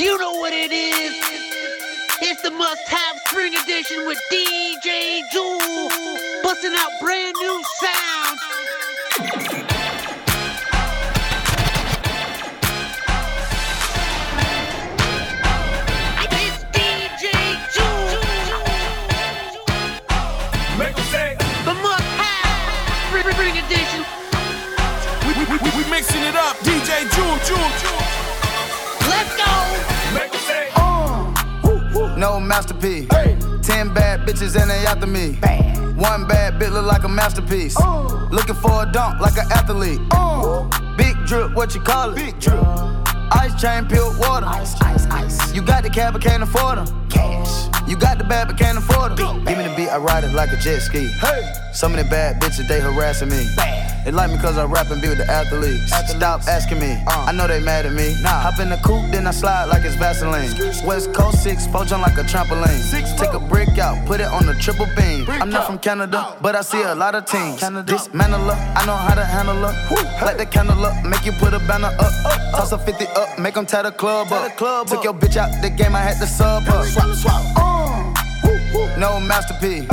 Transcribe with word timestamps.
You 0.00 0.16
know 0.16 0.32
what 0.32 0.54
it 0.54 0.72
is. 0.72 1.14
It's 2.22 2.40
the 2.40 2.50
must 2.50 2.88
have 2.88 3.18
spring 3.26 3.54
edition 3.54 4.06
with 4.06 4.18
DJ 4.32 5.20
Jewel. 5.30 5.90
Busting 6.42 6.72
out 6.72 6.88
brand 7.02 7.36
new 7.38 7.62
sound. 7.76 8.38
It's 16.32 16.64
DJ 16.72 17.28
Jewel. 17.74 18.24
Make 20.78 20.96
them 20.96 21.04
say, 21.12 21.36
The 21.66 21.74
must 21.74 22.08
have 22.16 23.34
spring 23.34 23.58
edition. 23.58 24.04
we, 25.26 25.44
we, 25.44 25.58
we, 25.60 25.84
we 25.84 25.90
mixing 25.90 26.22
it 26.22 26.36
up. 26.36 26.56
DJ 26.64 27.04
Jewel, 27.12 27.36
Jewel, 27.44 27.70
Jewel. 27.82 28.00
Let's 29.10 29.36
go. 29.36 29.89
Make 30.14 30.32
them 30.32 30.40
say, 30.40 30.68
uh. 30.74 32.16
no 32.16 32.40
masterpiece. 32.40 33.08
Hey. 33.12 33.38
Ten 33.62 33.92
bad 33.94 34.26
bitches 34.26 34.60
and 34.60 34.70
they 34.70 34.84
after 34.86 35.06
me. 35.06 35.38
One 36.00 36.26
bad 36.26 36.60
bitch 36.60 36.72
look 36.72 36.86
like 36.86 37.04
a 37.04 37.08
masterpiece. 37.08 37.76
Uh. 37.78 38.28
Looking 38.30 38.54
for 38.56 38.82
a 38.82 38.90
dunk 38.90 39.20
like 39.20 39.36
an 39.36 39.50
athlete. 39.52 40.00
Uh. 40.10 40.68
Big 40.96 41.16
drip, 41.26 41.54
what 41.54 41.74
you 41.74 41.80
call 41.80 42.10
it? 42.10 42.16
Big 42.16 42.38
drip. 42.40 42.60
Ice 43.32 43.60
chain, 43.60 43.86
pure 43.86 44.10
water. 44.18 44.46
Ice, 44.46 44.80
ice, 44.80 45.06
ice. 45.06 45.54
You 45.54 45.62
got 45.62 45.82
the 45.84 45.90
cab, 45.90 46.14
but 46.14 46.22
can't 46.22 46.42
afford 46.42 46.78
them. 46.78 47.08
Cash. 47.08 47.68
You 47.88 47.96
got 47.96 48.18
the 48.18 48.24
bad, 48.24 48.48
but 48.48 48.58
can't 48.58 48.78
afford 48.78 49.16
them. 49.16 49.44
Give 49.44 49.58
me 49.58 49.64
the 49.68 49.74
beat, 49.76 49.88
I 49.88 49.98
ride 49.98 50.24
it 50.24 50.32
like 50.32 50.50
a 50.52 50.56
jet 50.56 50.80
ski. 50.80 51.06
Hey. 51.06 51.52
Some 51.72 51.94
of 51.94 51.98
the 51.98 52.10
bad 52.10 52.40
bitches, 52.40 52.66
they 52.68 52.80
harassing 52.80 53.28
me. 53.28 53.46
They 54.04 54.10
like 54.10 54.30
me 54.30 54.38
cause 54.38 54.56
I 54.56 54.64
rap 54.64 54.90
and 54.90 55.00
be 55.00 55.08
with 55.08 55.18
the 55.18 55.30
athletes. 55.30 55.92
Stop 56.10 56.42
asking 56.48 56.80
me, 56.80 56.96
I 57.06 57.32
know 57.32 57.46
they 57.46 57.60
mad 57.60 57.86
at 57.86 57.92
me. 57.92 58.14
Hop 58.24 58.58
in 58.58 58.70
the 58.70 58.76
coupe, 58.78 59.10
then 59.12 59.26
I 59.26 59.30
slide 59.30 59.66
like 59.66 59.84
it's 59.84 59.94
Vaseline. 59.94 60.50
West 60.86 61.12
Coast 61.12 61.42
6, 61.42 61.66
four 61.68 61.84
jump 61.84 62.02
like 62.02 62.16
a 62.16 62.22
trampoline. 62.22 62.80
Six, 62.80 63.12
Take 63.12 63.34
a 63.34 63.38
brick 63.38 63.78
out, 63.78 64.06
put 64.06 64.20
it 64.20 64.26
on 64.26 64.46
the 64.46 64.54
triple 64.54 64.86
beam. 64.96 65.28
I'm 65.28 65.50
not 65.50 65.66
from 65.66 65.78
Canada, 65.78 66.36
but 66.40 66.54
I 66.56 66.62
see 66.62 66.82
a 66.82 66.94
lot 66.94 67.14
of 67.14 67.26
teams. 67.26 67.60
Dismantle 67.60 68.40
her, 68.40 68.74
I 68.76 68.86
know 68.86 68.96
how 68.96 69.14
to 69.14 69.24
handle 69.24 69.56
her. 69.56 70.24
Light 70.24 70.38
the 70.38 70.46
candle 70.46 70.84
up, 70.84 71.04
make 71.04 71.24
you 71.24 71.32
put 71.32 71.52
a 71.52 71.58
banner 71.60 71.94
up. 71.98 72.12
Toss 72.56 72.72
a 72.72 72.78
50 72.78 73.06
up, 73.08 73.38
make 73.38 73.54
them 73.54 73.66
tie 73.66 73.82
the 73.82 73.92
club 73.92 74.32
up. 74.32 74.56
Took 74.88 75.04
your 75.04 75.14
bitch 75.14 75.36
out 75.36 75.50
the 75.62 75.70
game, 75.70 75.94
I 75.94 76.00
had 76.00 76.18
to 76.20 76.26
sub 76.26 76.64
her. 76.64 76.84
Swap, 76.86 77.14
swap. 77.14 78.96
No 78.98 79.20
masterpiece. 79.20 79.88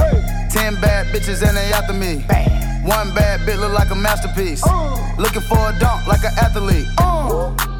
Ten 0.57 0.73
bad 0.81 1.05
bitches 1.13 1.47
and 1.47 1.55
they 1.55 1.71
after 1.71 1.93
me. 1.93 2.25
One 2.83 3.13
bad 3.13 3.41
bitch 3.41 3.59
look 3.59 3.73
like 3.73 3.91
a 3.91 3.95
masterpiece. 3.95 4.63
Looking 5.19 5.41
for 5.41 5.69
a 5.69 5.77
dunk 5.79 6.07
like 6.07 6.23
an 6.23 6.33
athlete. 6.41 6.87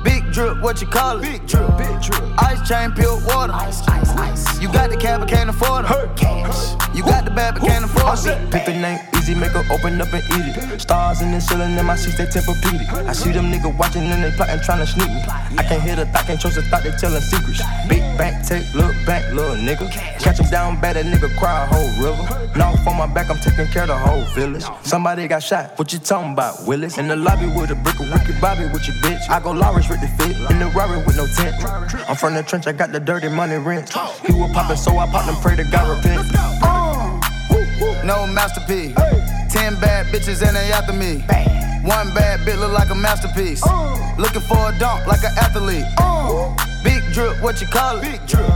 Big 0.08 0.32
drip, 0.32 0.62
what 0.62 0.80
you 0.80 0.88
call 0.88 1.18
it? 1.18 1.24
Big 1.24 1.46
drip, 1.46 1.68
big 1.78 2.02
drip. 2.02 2.24
Ice 2.40 2.66
chain, 2.66 2.94
pure 2.94 3.20
water. 3.28 3.52
Ice, 3.52 3.86
ice, 3.90 4.10
ice. 4.16 4.62
You 4.62 4.72
got 4.72 4.90
the 4.90 4.96
cab, 4.96 5.20
but 5.20 5.28
can't 5.28 5.50
afford 5.50 5.84
it. 5.84 6.16
Cash. 6.16 6.80
You 6.96 7.04
got 7.04 7.26
the 7.26 7.32
bad, 7.32 7.56
but 7.56 7.64
can't 7.68 7.84
afford 7.84 8.18
it. 8.26 8.50
Pick 8.50 8.66
the 8.66 8.72
name, 8.72 9.00
easy, 9.18 9.36
make 9.36 9.52
her 9.52 9.66
open 9.70 10.00
up 10.00 10.08
and 10.14 10.24
eat 10.40 10.56
it. 10.56 10.80
Stars 10.80 11.22
in 11.22 11.34
the 11.34 11.42
ceiling 11.42 11.78
in 11.78 11.86
my 11.86 11.98
seats, 11.98 12.18
they 12.18 12.26
Tempur-Pedic. 12.26 12.88
I 13.06 13.12
see 13.12 13.34
them 13.34 13.52
niggas 13.52 13.78
watching 13.78 14.04
and 14.04 14.24
they 14.24 14.32
plotting, 14.32 14.64
trying 14.64 14.80
to 14.80 14.88
sneak 14.88 15.10
me. 15.10 15.22
I 15.60 15.64
can't 15.68 15.84
hear 15.84 15.98
the 15.98 16.06
thought, 16.06 16.26
can't 16.26 16.40
trust 16.40 16.56
the 16.56 16.62
thought, 16.64 16.84
they 16.84 16.92
telling 16.92 17.20
secrets. 17.20 17.62
Big 17.90 18.02
back, 18.18 18.48
take, 18.48 18.64
look 18.74 18.96
back, 19.06 19.30
little 19.34 19.58
nigga. 19.58 19.92
Catch 20.24 20.40
him 20.40 20.50
down 20.50 20.80
bad, 20.80 20.96
that 20.96 21.06
nigga 21.06 21.38
cry 21.38 21.64
a 21.64 21.68
whole 21.68 21.92
river. 22.00 22.24
Knock 22.58 22.77
on 22.88 22.98
my 22.98 23.06
back, 23.06 23.30
I'm 23.30 23.38
taking 23.38 23.68
care 23.68 23.84
of 23.84 23.90
the 23.90 23.98
whole 23.98 24.24
village. 24.34 24.64
Somebody 24.84 25.28
got 25.28 25.44
shot, 25.44 25.78
what 25.78 25.92
you 25.94 26.00
talking 26.00 26.34
about, 26.34 26.66
Willis? 26.66 26.98
In 26.98 27.08
the 27.08 27.16
lobby 27.16 27.48
with 27.48 27.72
a 27.72 27.76
brick 27.76 28.00
of 28.00 28.12
Ricky 28.12 28.40
Bobby 28.40 28.66
with 28.66 28.88
your 28.88 28.96
bitch. 29.04 29.30
I 29.30 29.40
go 29.40 29.52
Lawrence 29.52 29.90
with 29.90 30.02
the 30.02 30.08
fit, 30.08 30.36
in 30.52 30.60
the 30.60 30.72
Rari 30.76 30.98
with 31.06 31.18
no 31.18 31.28
tent. 31.28 31.56
I'm 32.10 32.16
from 32.16 32.34
the 32.34 32.44
trench, 32.44 32.68
I 32.68 32.72
got 32.72 32.92
the 32.92 33.00
dirty 33.00 33.30
money 33.30 33.58
rent. 33.58 33.94
He 34.26 34.34
was 34.34 34.52
poppin', 34.54 34.78
so 34.78 34.98
I 34.98 35.08
popped 35.08 35.28
and 35.28 35.38
pray 35.38 35.56
to 35.58 35.64
God 35.66 35.98
repent. 35.98 36.26
Uh. 36.64 37.20
No 38.04 38.26
masterpiece. 38.26 38.96
Ten 39.52 39.80
bad 39.80 40.06
bitches 40.08 40.46
and 40.46 40.56
they 40.56 40.72
after 40.72 40.94
me. 40.94 41.20
One 41.88 42.14
bad 42.14 42.40
bitch 42.42 42.60
look 42.60 42.72
like 42.72 42.90
a 42.90 42.96
masterpiece. 42.96 43.62
Uh. 43.66 44.16
Looking 44.18 44.42
for 44.42 44.70
a 44.70 44.80
dunk 44.80 45.06
like 45.08 45.24
an 45.24 45.38
athlete. 45.38 45.86
Uh. 45.98 46.56
Big 46.84 47.04
drip, 47.12 47.42
what 47.42 47.60
you 47.62 47.68
call 47.68 47.98
it? 47.98 48.04
Big 48.04 48.26
drip. 48.28 48.50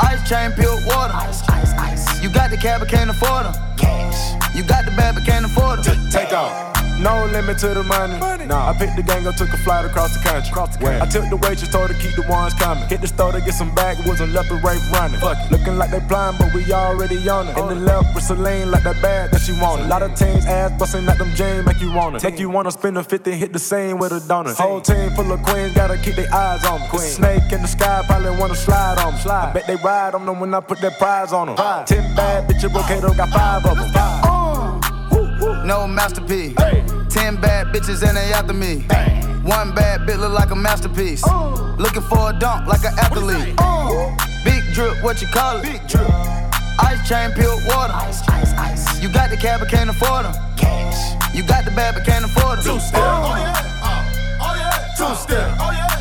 Ice 0.00 0.28
chain, 0.28 0.52
pure 0.52 0.74
water. 0.86 1.12
Ice, 1.14 1.42
ice, 1.48 1.72
ice. 1.74 1.87
You 2.28 2.34
got 2.34 2.50
the 2.50 2.58
cab, 2.58 2.80
but 2.80 2.90
can't 2.90 3.08
afford 3.08 3.46
them. 3.46 3.54
Cash. 3.78 4.54
You 4.54 4.62
got 4.62 4.84
the 4.84 4.90
bad, 4.90 5.14
but 5.14 5.24
can't 5.24 5.46
afford 5.46 5.82
them. 5.82 6.10
Take 6.10 6.30
off. 6.34 6.68
No 7.00 7.26
limit 7.26 7.58
to 7.58 7.68
the 7.68 7.84
money. 7.84 8.18
Nah, 8.46 8.70
I 8.70 8.76
picked 8.76 8.96
the 8.96 9.02
gang 9.02 9.26
up, 9.26 9.36
took 9.36 9.52
a 9.52 9.56
flight 9.58 9.84
across 9.84 10.16
the 10.16 10.22
country. 10.22 10.52
I 11.00 11.06
took 11.06 11.30
the 11.30 11.36
waitress, 11.36 11.70
told 11.70 11.90
her 11.90 11.98
keep 12.02 12.16
the 12.16 12.26
ones 12.28 12.54
coming. 12.54 12.88
Hit 12.88 13.00
the 13.00 13.06
store 13.06 13.30
to 13.30 13.40
get 13.40 13.54
some 13.54 13.72
backwoods 13.74 14.20
and 14.20 14.32
left 14.32 14.48
the 14.48 14.56
rape 14.56 14.82
running. 14.90 15.20
Fuck 15.20 15.38
it. 15.38 15.52
Looking 15.52 15.78
like 15.78 15.90
they 15.90 16.00
blind, 16.00 16.38
but 16.38 16.52
we 16.52 16.72
already 16.72 17.16
on 17.28 17.48
it. 17.48 17.56
In 17.56 17.68
the 17.68 17.76
left 17.76 18.16
with 18.16 18.24
Celine, 18.24 18.72
like 18.72 18.82
that 18.82 19.00
bag 19.00 19.30
that 19.30 19.40
she 19.40 19.52
wanted. 19.52 19.86
A 19.86 19.88
lot 19.88 20.02
of 20.02 20.14
teams 20.16 20.44
ass 20.46 20.72
busting 20.76 21.08
at 21.08 21.18
them 21.18 21.32
jeans, 21.36 21.64
make 21.64 21.80
you 21.80 21.92
want 21.92 22.16
it. 22.16 22.22
Make 22.24 22.40
you 22.40 22.50
wanna 22.50 22.72
spin 22.72 22.96
a 22.96 23.04
50, 23.04 23.30
hit 23.30 23.52
the 23.52 23.60
scene 23.60 23.96
with 23.98 24.10
a 24.10 24.18
donut. 24.18 24.56
Whole 24.56 24.80
team 24.80 25.10
full 25.10 25.30
of 25.30 25.40
queens, 25.44 25.74
gotta 25.74 25.98
keep 25.98 26.16
their 26.16 26.32
eyes 26.34 26.64
on 26.64 26.80
me. 26.80 26.98
Snake 26.98 27.52
in 27.52 27.62
the 27.62 27.68
sky, 27.68 28.02
probably 28.08 28.36
wanna 28.40 28.56
slide 28.56 28.98
on 28.98 29.14
me. 29.14 29.20
I 29.30 29.52
bet 29.52 29.68
they 29.68 29.76
ride 29.76 30.16
on 30.16 30.26
them 30.26 30.40
when 30.40 30.52
I 30.52 30.58
put 30.58 30.80
that 30.80 30.98
prize 30.98 31.32
on 31.32 31.46
them. 31.46 31.86
Ten 31.86 32.07
bad 32.18 32.50
bitch, 32.50 32.60
bitches, 32.60 32.72
Brocato 32.72 33.16
got 33.16 33.30
five 33.30 33.64
of 33.64 33.78
them. 33.78 33.90
Five. 33.92 35.64
No 35.64 35.86
masterpiece. 35.86 36.56
Ten 37.08 37.40
bad 37.40 37.68
bitches 37.68 38.06
and 38.06 38.16
they 38.16 38.32
after 38.32 38.52
me. 38.52 38.84
One 39.42 39.74
bad 39.74 40.00
bitch 40.00 40.18
look 40.18 40.32
like 40.32 40.50
a 40.50 40.56
masterpiece. 40.56 41.22
Looking 41.78 42.02
for 42.02 42.30
a 42.30 42.32
dunk 42.38 42.66
like 42.66 42.84
an 42.84 42.98
athlete. 42.98 43.54
Big 44.44 44.62
drip, 44.74 45.02
what 45.02 45.22
you 45.22 45.28
call 45.28 45.58
it? 45.58 45.62
Big 45.62 45.86
drip. 45.86 46.08
Ice 46.80 47.08
chain, 47.08 47.30
pure 47.32 47.56
water. 47.66 47.94
Ice, 47.94 48.26
ice, 48.28 48.52
ice. 48.54 49.02
You 49.02 49.12
got 49.12 49.30
the 49.30 49.36
cab, 49.36 49.60
but 49.60 49.68
can't 49.68 49.90
afford 49.90 50.24
them. 50.24 50.34
Cash. 50.56 51.34
You 51.34 51.46
got 51.46 51.64
the 51.64 51.70
bad, 51.70 51.94
but 51.94 52.04
can't 52.04 52.24
afford 52.24 52.58
them. 52.58 52.74
two 52.74 52.80
step. 52.80 53.00
Oh 53.00 53.36
yeah, 53.36 53.80
oh, 53.84 54.40
oh 54.42 54.54
yeah, 54.56 54.94
two 54.96 55.04
uh, 55.04 55.14
step. 55.14 55.56
Oh 55.60 55.70
yeah, 55.70 55.97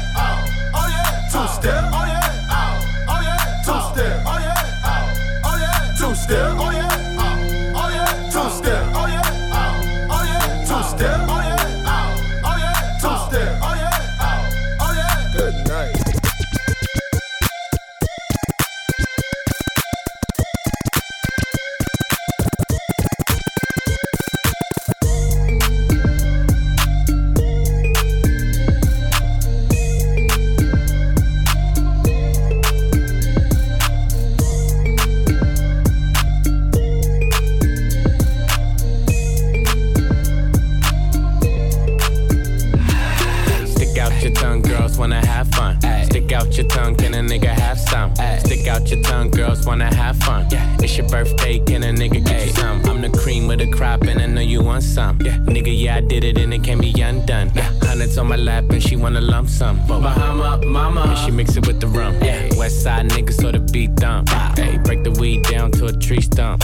out 48.78 48.90
your 48.92 49.02
tongue, 49.02 49.30
girls 49.32 49.66
wanna 49.66 49.94
have 49.96 50.18
fun. 50.18 50.48
It's 50.80 50.98
your 50.98 51.08
birthday, 51.10 51.60
can 51.60 51.84
a 51.84 51.88
nigga 51.88 52.24
get 52.24 52.48
you 52.48 52.54
some? 52.54 52.86
I'm 52.86 53.02
the 53.02 53.10
cream 53.10 53.50
of 53.50 53.58
the 53.60 53.70
crop, 53.72 54.02
and 54.04 54.22
I 54.22 54.26
know 54.28 54.42
you 54.42 54.62
want 54.62 54.84
some. 54.84 55.20
Yeah. 55.22 55.38
Nigga, 55.38 55.74
yeah, 55.76 55.96
I 55.96 56.02
did 56.02 56.24
it, 56.24 56.38
and 56.38 56.54
it 56.54 56.64
can't 56.64 56.80
be 56.80 56.94
undone. 57.02 57.50
Hundreds 57.82 58.18
on 58.18 58.28
my 58.28 58.36
lap, 58.36 58.66
and 58.70 58.82
she 58.82 58.96
wanna 58.96 59.22
lump 59.22 59.50
sum. 59.50 59.78
Bahama, 59.88 60.62
mama, 60.66 61.02
and 61.02 61.18
she 61.18 61.32
mix 61.32 61.58
it 61.58 61.66
with 61.66 61.80
the 61.80 61.88
rum. 61.88 62.14
Yeah. 62.22 62.56
West 62.58 62.84
side 62.84 63.10
nigga, 63.10 63.34
so 63.34 63.52
the 63.52 63.60
beat 63.60 63.96
thump. 63.98 64.30
Hey, 64.58 64.78
break 64.78 65.04
the 65.04 65.12
weed 65.12 65.44
down 65.44 65.72
to 65.72 65.88
a 65.88 65.94
tree 65.94 66.22
stump. 66.22 66.64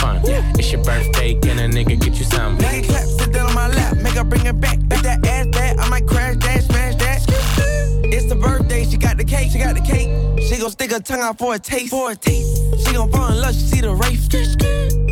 fun. 0.00 0.20
It's 0.58 0.72
your 0.72 0.82
birthday, 0.82 1.34
can 1.34 1.58
a 1.58 1.68
nigga 1.68 2.00
get 2.00 2.14
you 2.18 2.24
some? 2.24 2.56
Make 2.58 2.84
it 2.84 2.88
clap, 2.88 3.04
sit 3.04 3.32
down 3.32 3.46
on 3.46 3.54
my 3.54 3.68
lap, 3.68 3.96
make 3.98 4.14
her 4.14 4.24
bring 4.24 4.46
it 4.46 4.58
back. 4.60 4.78
If 4.90 5.02
that 5.02 5.26
ass 5.26 5.46
bad, 5.52 5.65
her 10.74 11.00
tongue 11.00 11.20
out 11.20 11.38
for 11.38 11.54
a 11.54 11.58
taste. 11.58 11.90
For 11.90 12.10
a 12.10 12.16
taste. 12.16 12.84
She 12.84 12.92
gon' 12.92 13.10
fall 13.12 13.30
in 13.30 13.40
love, 13.40 13.54
she 13.54 13.60
see 13.60 13.80
the 13.80 13.94
race. 13.94 14.26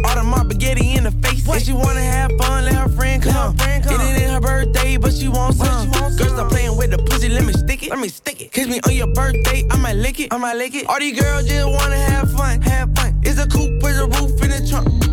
All 0.05 0.15
the 0.17 0.23
my 0.25 0.39
spaghetti 0.39 0.97
in 0.97 1.05
the 1.05 1.13
face. 1.13 1.47
What? 1.47 1.59
If 1.59 1.67
she 1.67 1.73
wanna 1.73 2.01
have 2.01 2.33
fun, 2.39 2.65
let 2.65 2.75
her 2.75 2.89
friend 2.89 3.23
come. 3.23 3.35
Let 3.35 3.45
her 3.45 3.65
friend 3.65 3.85
come. 3.85 4.01
It 4.01 4.23
ain't 4.23 4.33
her 4.33 4.41
birthday, 4.41 4.97
but 4.97 5.13
she 5.13 5.29
wants 5.29 5.59
some. 5.59 5.93
She 5.93 6.01
want 6.01 6.19
Girl, 6.19 6.29
stop 6.29 6.51
playing 6.51 6.77
with 6.77 6.91
the 6.91 6.99
pussy, 6.99 7.29
let 7.29 7.45
me 7.45 7.53
stick 7.53 7.85
it. 7.85 7.91
Let 7.91 8.01
me 8.01 8.09
stick 8.09 8.41
it. 8.41 8.53
Kiss 8.53 8.67
me 8.67 8.81
on 8.87 8.95
your 8.95 9.07
birthday, 9.07 9.65
I 9.71 9.77
might 9.79 9.97
lick 9.97 10.19
it. 10.19 10.33
I 10.33 10.39
might 10.39 10.57
lick 10.57 10.75
it. 10.75 10.87
All 10.89 10.99
these 10.99 11.19
girls 11.19 11.47
just 11.47 11.67
wanna 11.67 11.97
have 11.97 12.33
fun, 12.33 12.61
have 12.63 12.93
fun. 12.97 13.15
It's 13.23 13.39
a 13.39 13.47
coupe 13.47 13.81
with 13.83 13.97
a 13.97 14.07
roof 14.07 14.43
in 14.43 14.51
the 14.51 14.67
trunk. 14.69 15.05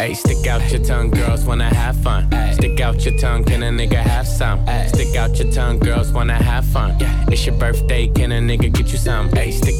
Hey, 0.00 0.14
stick 0.14 0.46
out 0.46 0.62
your 0.72 0.82
tongue, 0.82 1.10
girls 1.10 1.44
wanna 1.44 1.72
have 1.74 1.94
fun. 1.96 2.26
Ay. 2.32 2.54
Stick 2.54 2.80
out 2.80 3.04
your 3.04 3.18
tongue, 3.18 3.44
can 3.44 3.62
a 3.62 3.68
nigga 3.68 4.00
have 4.02 4.26
some? 4.26 4.66
Ay. 4.66 4.86
Stick 4.86 5.14
out 5.14 5.36
your 5.38 5.52
tongue, 5.52 5.78
girls 5.78 6.10
wanna 6.10 6.42
have 6.42 6.64
fun. 6.64 6.96
Yeah. 6.98 7.26
It's 7.28 7.44
your 7.44 7.54
birthday, 7.56 8.08
can 8.08 8.32
a 8.32 8.40
nigga 8.40 8.72
get 8.72 8.90
you 8.92 8.96
some? 8.96 9.28
Hey, 9.28 9.50
stick 9.50 9.79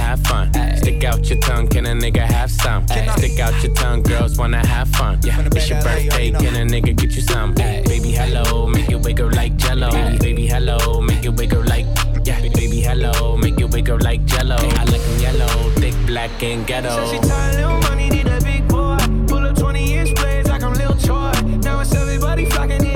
have 0.00 0.20
fun. 0.20 0.50
Ay. 0.54 0.74
Stick 0.76 1.04
out 1.04 1.28
your 1.28 1.38
tongue, 1.38 1.68
can 1.68 1.86
a 1.86 1.94
nigga 1.94 2.24
have 2.36 2.50
some? 2.50 2.86
Ay. 2.90 3.06
Stick 3.18 3.38
out 3.38 3.62
your 3.62 3.74
tongue, 3.74 4.02
girls 4.02 4.38
wanna 4.38 4.66
have 4.66 4.88
fun. 4.88 5.18
Yeah. 5.22 5.40
It's 5.40 5.68
your 5.68 5.82
birthday, 5.82 6.30
can 6.30 6.54
a 6.56 6.64
nigga 6.72 6.96
get 6.96 7.12
you 7.16 7.22
some? 7.22 7.54
Ay. 7.58 7.82
Baby, 7.86 8.10
hello, 8.12 8.66
make 8.66 8.90
it 8.90 9.00
wiggle 9.00 9.30
like 9.30 9.56
jello. 9.56 9.90
Baby, 9.90 10.18
baby, 10.18 10.46
hello, 10.46 11.00
make 11.00 11.24
it 11.24 11.34
wiggle 11.38 11.64
like 11.64 11.86
yeah. 12.24 12.40
Baby, 12.40 12.80
hello, 12.80 13.36
make 13.36 13.60
it 13.60 13.70
wiggle 13.70 13.98
like 14.00 14.24
jello. 14.24 14.56
I 14.56 14.84
like 14.84 15.02
them 15.02 15.20
yellow, 15.20 15.70
thick, 15.80 15.94
black, 16.06 16.42
and 16.42 16.66
ghetto. 16.66 16.90
So 16.90 17.12
she 17.12 17.18
tired, 17.28 17.56
little 17.56 17.78
money, 17.88 18.10
need 18.10 18.26
a 18.26 18.40
big 18.40 18.66
boy. 18.68 18.98
Pull 19.26 19.46
up 19.46 19.56
20 19.56 19.94
inch 19.94 20.14
blades 20.14 20.48
like 20.48 20.62
I'm 20.62 20.74
Lil 20.74 20.96
Troy. 20.98 21.32
Now 21.62 21.80
it's 21.80 21.94
everybody 21.94 22.46
flocking, 22.46 22.89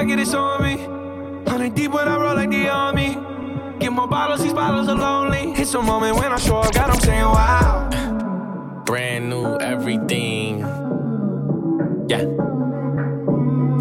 pocket, 0.00 0.18
it's 0.18 0.34
on 0.34 0.62
me. 0.62 0.76
Hundred 1.50 1.74
deep 1.74 1.92
when 1.92 2.08
I 2.08 2.16
roll 2.16 2.34
like 2.34 2.50
the 2.50 2.68
army. 2.68 3.16
Get 3.78 3.92
more 3.92 4.08
bottles, 4.08 4.42
these 4.42 4.52
bottles 4.52 4.88
are 4.88 4.96
lonely. 4.96 5.52
It's 5.60 5.74
a 5.74 5.82
moment 5.82 6.16
when 6.16 6.32
I 6.32 6.38
show 6.38 6.58
up, 6.58 6.72
God, 6.72 6.90
I'm 6.90 7.00
saying 7.00 7.22
wow. 7.22 8.82
Brand 8.86 9.28
new 9.28 9.58
everything. 9.58 10.60
Yeah. 12.08 12.24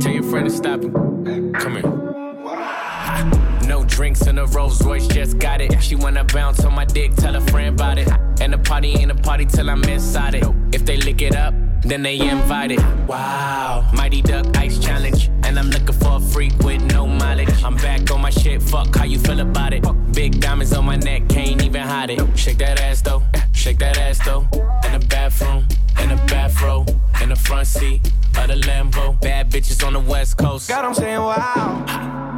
Tell 0.01 0.11
your 0.11 0.23
friend 0.23 0.49
to 0.49 0.51
stop 0.51 0.83
him. 0.83 1.53
Come 1.53 1.75
here. 1.75 3.67
No 3.67 3.85
drinks 3.85 4.27
in 4.27 4.39
a 4.39 4.45
Rolls 4.45 4.83
Royce, 4.83 5.07
just 5.07 5.39
got 5.39 5.61
it. 5.61 5.81
She 5.81 5.95
wanna 5.95 6.25
bounce 6.25 6.65
on 6.65 6.73
my 6.73 6.85
dick, 6.85 7.15
tell 7.15 7.35
a 7.35 7.41
friend 7.41 7.75
about 7.75 7.97
it. 7.97 8.09
And 8.41 8.51
the 8.51 8.57
party 8.57 8.89
ain't 8.89 9.11
a 9.11 9.15
party 9.15 9.45
till 9.45 9.69
I'm 9.69 9.83
inside 9.85 10.35
it. 10.35 10.43
If 10.73 10.85
they 10.85 10.97
lick 10.97 11.21
it 11.21 11.35
up, 11.35 11.53
then 11.83 12.01
they 12.03 12.19
invited. 12.19 12.79
Wow. 13.07 13.89
Mighty 13.93 14.21
Duck 14.21 14.45
Ice 14.57 14.79
Challenge. 14.79 15.29
And 15.43 15.57
I'm 15.57 15.69
looking 15.69 15.93
for 15.93 16.17
a 16.17 16.19
freak 16.19 16.57
with 16.59 16.81
no 16.93 17.07
mileage. 17.07 17.49
I'm 17.63 17.75
back 17.77 18.11
on 18.11 18.21
my 18.21 18.29
shit, 18.29 18.61
fuck 18.61 18.95
how 18.95 19.05
you 19.05 19.17
feel 19.19 19.39
about 19.39 19.73
it. 19.73 19.83
Big 20.13 20.39
diamonds 20.39 20.73
on 20.73 20.85
my 20.85 20.95
neck, 20.97 21.27
can't 21.29 21.63
even 21.63 21.81
hide 21.81 22.11
it. 22.11 22.37
Shake 22.37 22.57
that 22.59 22.79
ass 22.81 23.01
though, 23.01 23.23
shake 23.53 23.79
that 23.79 23.97
ass 23.97 24.23
though. 24.25 24.47
In 24.85 24.99
the 24.99 25.05
bathroom, 25.09 25.67
in 26.01 26.09
the 26.09 26.17
bathroom. 26.27 26.85
in 27.21 27.29
the 27.29 27.35
front 27.35 27.67
seat 27.67 28.01
of 28.37 28.47
the 28.47 28.55
Lambo. 28.55 29.19
Bad 29.21 29.49
bitches 29.49 29.85
on 29.85 29.93
the 29.93 29.99
west 29.99 30.37
coast. 30.37 30.69
God, 30.69 30.85
I'm 30.85 30.93
saying 30.93 31.19
wow. 31.19 31.85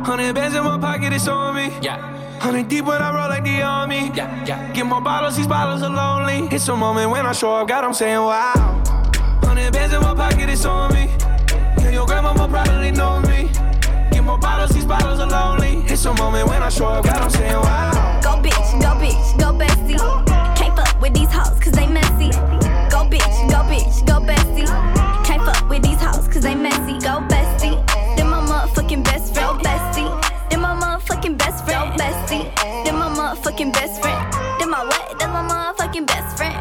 Hundred 0.06 0.34
bands 0.34 0.56
in 0.56 0.64
my 0.64 0.78
pocket, 0.78 1.14
it's 1.14 1.28
on 1.28 1.56
me. 1.56 1.74
Yeah. 1.82 1.98
Hundred 2.40 2.68
deep 2.68 2.86
when 2.86 3.02
I 3.02 3.14
roll 3.14 3.30
like 3.30 3.44
the 3.44 3.62
army. 3.62 4.12
Yeah, 4.16 4.46
yeah. 4.46 4.74
Get 4.74 4.86
more 4.86 5.02
bottles, 5.02 5.38
these 5.38 5.48
bottles 5.48 5.82
are 5.84 5.90
lonely. 5.90 6.54
It's 6.54 6.68
a 6.68 6.76
moment 6.76 7.12
when 7.12 7.26
I 7.26 7.34
show 7.34 7.54
up, 7.54 7.68
God, 7.68 7.84
I'm 7.84 7.94
saying 7.94 8.18
wow. 8.18 8.91
Hundred 9.52 9.74
bands 9.74 9.94
in 9.94 10.00
my 10.00 10.16
pocket, 10.16 10.48
it's 10.48 10.64
on 10.64 10.94
me. 10.94 11.10
Yeah, 11.84 11.90
your 11.90 12.06
grandma 12.06 12.32
will 12.32 12.48
probably 12.48 12.90
know 12.90 13.20
me. 13.20 13.52
Get 14.10 14.24
more 14.24 14.38
bottles, 14.38 14.72
these 14.72 14.86
bottles 14.86 15.20
are 15.20 15.28
lonely. 15.28 15.84
It's 15.92 16.06
a 16.06 16.14
moment 16.14 16.48
when 16.48 16.64
I 16.64 16.70
show 16.70 16.86
up, 16.86 17.04
God, 17.04 17.18
I'm 17.18 17.30
saying 17.30 17.52
wow. 17.52 18.22
Go 18.24 18.30
bitch, 18.42 18.72
go 18.80 18.96
bitch, 18.96 19.38
go 19.38 19.52
bestie. 19.52 20.00
Can't 20.56 20.74
fuck 20.74 21.02
with 21.02 21.14
these 21.14 21.30
hoes 21.30 21.60
cause 21.60 21.74
they 21.74 21.86
messy. 21.86 22.32
Go 22.96 23.04
bitch, 23.12 23.50
go 23.52 23.60
bitch, 23.68 24.08
go 24.08 24.22
bestie. 24.24 25.26
Can't 25.26 25.44
fuck 25.44 25.70
with 25.70 25.84
these 25.84 26.00
hoes 26.00 26.30
cause 26.30 26.44
they 26.44 26.56
messy. 26.56 26.94
Go 27.00 27.20
bestie. 27.28 27.76
Then 28.16 28.30
my 28.30 28.40
motherfucking 28.40 29.04
best 29.04 29.34
friend, 29.34 29.60
bestie. 29.60 30.08
Then 30.50 30.62
my 30.62 30.80
motherfucking 30.80 31.38
best 31.38 31.66
friend, 31.66 31.92
bestie. 32.00 32.56
Then 32.86 32.96
my 32.96 33.10
motherfucking 33.10 33.74
best 33.74 34.02
friend. 34.02 34.34
Then 34.62 34.70
my 34.70 34.82
what? 34.86 35.20
Then 35.20 35.30
my 35.32 35.44
motherfucking 35.44 36.08
best 36.08 36.38
friend. 36.38 36.61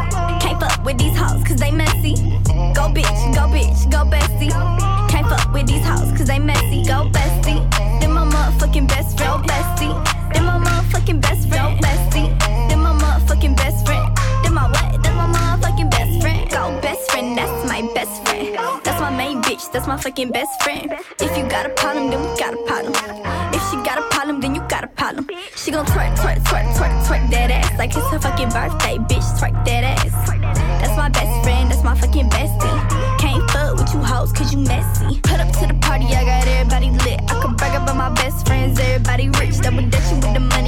With 0.91 0.99
these 0.99 1.17
hoes 1.17 1.41
cause 1.45 1.55
they 1.55 1.71
messy. 1.71 2.15
Go 2.75 2.91
bitch, 2.91 3.33
go 3.33 3.47
bitch, 3.47 3.89
go 3.89 4.03
bestie. 4.03 4.51
Can't 5.09 5.25
fuck 5.25 5.53
with 5.53 5.65
these 5.65 5.85
hoes 5.85 6.11
cause 6.17 6.27
they 6.27 6.37
messy. 6.37 6.83
Go 6.83 7.07
bestie. 7.07 7.63
Then 8.01 8.11
my 8.11 8.25
motherfucking 8.25 8.89
best 8.89 9.17
friend. 9.17 9.41
Bestie. 9.47 10.33
Then 10.33 10.43
my 10.43 10.59
motherfucking 10.59 11.21
best 11.21 11.47
friend. 11.47 11.79
Go 11.79 11.87
bestie. 11.87 12.67
Then 12.67 12.79
my 12.79 12.91
motherfucking 12.91 13.55
best 13.55 13.85
friend. 13.85 14.17
Then 14.43 14.53
my 14.53 14.67
what? 14.67 15.01
Then 15.01 15.15
my 15.15 15.27
motherfucking 15.27 15.89
best 15.91 16.21
friend. 16.21 16.49
Go 16.51 16.81
best 16.81 17.09
friend, 17.09 17.37
that's 17.37 17.69
my 17.69 17.81
best 17.93 18.27
friend. 18.27 18.57
That's 18.83 18.99
my 18.99 19.15
main 19.15 19.41
bitch, 19.43 19.71
that's 19.71 19.87
my 19.87 19.95
fucking 19.95 20.31
best 20.31 20.61
friend. 20.61 20.91
If 21.21 21.37
you 21.37 21.47
got 21.47 21.65
a 21.65 21.69
problem, 21.69 22.09
then 22.09 22.19
we 22.19 22.37
got 22.37 22.53
a 22.53 22.61
problem. 22.67 22.91
If 23.53 23.63
she 23.69 23.77
got 23.77 23.97
a 23.97 24.03
problem, 24.09 24.41
then 24.41 24.55
you 24.55 24.61
got 24.67 24.83
a 24.83 24.87
problem. 24.87 25.29
She 25.55 25.71
gon' 25.71 25.85
twerk, 25.85 26.17
twerk, 26.17 26.39
twerk, 26.43 26.67
twerk, 26.75 27.05
twerk 27.05 27.31
that 27.31 27.49
ass 27.49 27.79
like 27.79 27.95
it's 27.95 28.09
her 28.09 28.19
fucking 28.19 28.49
birthday, 28.49 28.97
bitch. 28.97 29.39
Twerk 29.39 29.55
that 29.63 29.83
ass. 29.85 30.40
Best 31.13 31.43
friend, 31.43 31.71
that's 31.71 31.83
my 31.83 31.95
fucking 31.95 32.29
bestie. 32.29 33.19
Can't 33.19 33.49
fuck 33.51 33.77
with 33.77 33.93
you 33.93 33.99
hoes 33.99 34.31
cause 34.31 34.51
you 34.53 34.59
messy. 34.59 35.19
Put 35.21 35.39
up 35.39 35.51
to 35.59 35.67
the 35.67 35.73
party, 35.81 36.05
I 36.05 36.23
got 36.23 36.47
everybody 36.47 36.91
lit. 36.91 37.19
I 37.29 37.41
could 37.41 37.57
brag 37.57 37.81
about 37.81 37.95
my 37.95 38.09
best 38.13 38.45
friends, 38.45 38.79
everybody 38.79 39.29
rich. 39.39 39.59
Double 39.59 39.87
dutching 39.89 40.19
with 40.21 40.33
the 40.33 40.39
money, 40.39 40.60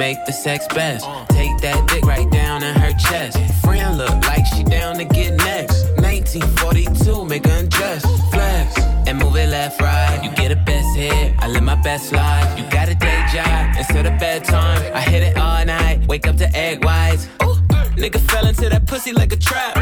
make 0.00 0.24
the 0.24 0.32
sex 0.32 0.66
best. 0.68 1.04
Take 1.28 1.58
that 1.58 1.86
dick 1.86 2.02
right 2.06 2.28
down 2.30 2.62
in 2.62 2.74
her 2.74 2.92
chest. 2.94 3.36
Friend 3.62 3.98
look 3.98 4.16
like 4.30 4.46
she 4.46 4.64
down 4.64 4.96
to 4.96 5.04
get 5.04 5.34
next. 5.34 5.76
1942, 6.00 7.26
make 7.26 7.44
her 7.44 7.58
undress. 7.58 8.02
Flex 8.32 8.78
and 9.06 9.18
move 9.18 9.36
it 9.36 9.50
left, 9.50 9.78
right. 9.82 10.18
You 10.24 10.30
get 10.30 10.52
a 10.52 10.56
best 10.56 10.96
hit, 10.96 11.34
I 11.38 11.48
live 11.48 11.64
my 11.64 11.74
best 11.74 12.12
life. 12.12 12.48
You 12.58 12.64
got 12.70 12.88
a 12.88 12.94
day 12.94 13.20
job 13.34 13.76
instead 13.76 14.06
of 14.06 14.18
bedtime. 14.18 14.80
I 14.94 15.02
hit 15.02 15.22
it 15.22 15.36
all 15.36 15.62
night, 15.66 16.06
wake 16.08 16.26
up 16.26 16.36
to 16.38 16.48
egg 16.56 16.82
whites. 16.82 17.28
Ooh, 17.42 17.56
nigga 18.02 18.20
fell 18.30 18.46
into 18.46 18.70
that 18.70 18.86
pussy 18.86 19.12
like 19.12 19.34
a 19.34 19.36
trap. 19.36 19.76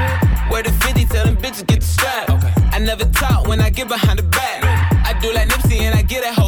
Where 0.51 0.65
the 0.65 0.73
50, 0.73 1.05
tell 1.05 1.27
them 1.27 1.37
bitches 1.37 1.65
get 1.65 1.81
the 1.81 1.87
strap. 1.87 2.27
I 2.75 2.81
never 2.81 3.05
talk 3.05 3.47
when 3.47 3.61
I 3.61 3.71
get 3.71 3.87
behind 3.87 4.19
the 4.19 4.25
back. 4.25 4.65
I 5.09 5.17
do 5.21 5.33
like 5.33 5.49
Nipsey 5.49 5.79
and 5.83 5.95
I 5.95 6.03
get 6.03 6.25
hoe 6.25 6.48